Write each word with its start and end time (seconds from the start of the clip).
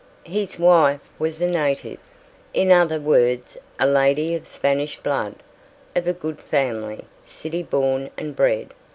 His 0.25 0.57
wife 0.57 0.99
was 1.19 1.39
a 1.41 1.47
native; 1.47 1.99
in 2.55 2.71
other 2.71 2.99
words, 2.99 3.55
a 3.79 3.85
lady 3.85 4.33
of 4.33 4.47
Spanish 4.47 4.97
blood, 4.97 5.35
of 5.95 6.07
a 6.07 6.11
good 6.13 6.39
family, 6.39 7.05
city 7.23 7.61
born 7.61 8.09
and 8.17 8.35
bred. 8.35 8.71